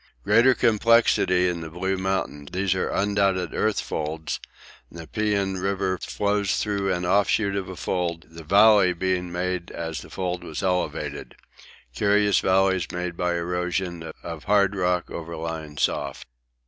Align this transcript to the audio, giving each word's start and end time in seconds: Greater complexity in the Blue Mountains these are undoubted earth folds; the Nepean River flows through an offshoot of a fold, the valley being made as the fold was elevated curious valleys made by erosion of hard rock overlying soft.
Greater 0.23 0.55
complexity 0.55 1.47
in 1.47 1.61
the 1.61 1.69
Blue 1.69 1.95
Mountains 1.95 2.49
these 2.51 2.73
are 2.73 2.89
undoubted 2.89 3.53
earth 3.53 3.79
folds; 3.79 4.39
the 4.91 5.01
Nepean 5.01 5.59
River 5.59 5.99
flows 5.99 6.57
through 6.57 6.91
an 6.91 7.05
offshoot 7.05 7.55
of 7.55 7.69
a 7.69 7.75
fold, 7.75 8.25
the 8.27 8.43
valley 8.43 8.93
being 8.93 9.31
made 9.31 9.69
as 9.69 10.01
the 10.01 10.09
fold 10.09 10.43
was 10.43 10.63
elevated 10.63 11.35
curious 11.93 12.39
valleys 12.39 12.91
made 12.91 13.15
by 13.15 13.35
erosion 13.35 14.11
of 14.23 14.45
hard 14.45 14.75
rock 14.75 15.11
overlying 15.11 15.77
soft. 15.77 16.25